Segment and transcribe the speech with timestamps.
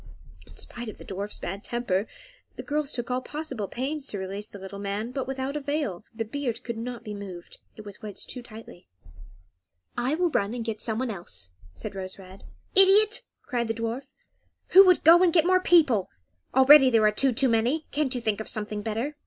[0.47, 2.07] In spite of the dwarf's bad temper,
[2.55, 6.25] the girls took all possible pains to release the little man, but without avail; the
[6.25, 8.87] beard could not be moved, it was wedged too tightly.
[9.95, 12.45] "I will run and get someone else," said Rose Red.
[12.75, 14.05] "Idiot!" cried the dwarf.
[14.69, 16.09] "Who would go and get more people?
[16.55, 17.85] Already there are two too many.
[17.91, 19.17] Can't you think of something better?"